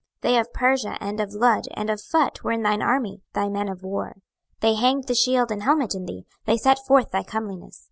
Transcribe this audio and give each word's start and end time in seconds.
26:027:010 0.23 0.33
They 0.33 0.39
of 0.39 0.53
Persia 0.53 0.97
and 0.99 1.19
of 1.19 1.33
Lud 1.35 1.63
and 1.75 1.89
of 1.91 1.99
Phut 2.01 2.41
were 2.41 2.51
in 2.51 2.63
thine 2.63 2.81
army, 2.81 3.21
thy 3.35 3.49
men 3.49 3.69
of 3.69 3.83
war: 3.83 4.15
they 4.59 4.73
hanged 4.73 5.03
the 5.05 5.13
shield 5.13 5.51
and 5.51 5.61
helmet 5.61 5.93
in 5.93 6.05
thee; 6.07 6.25
they 6.45 6.57
set 6.57 6.79
forth 6.87 7.11
thy 7.11 7.21
comeliness. 7.21 7.79